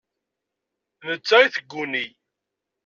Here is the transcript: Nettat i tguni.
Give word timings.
Nettat 1.07 1.45
i 1.59 1.61
tguni. 1.65 2.05